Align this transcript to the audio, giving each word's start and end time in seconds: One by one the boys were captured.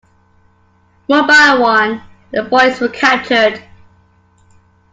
One 1.05 1.27
by 1.27 1.57
one 1.59 2.01
the 2.31 2.41
boys 2.41 2.79
were 2.79 2.89
captured. 2.89 3.63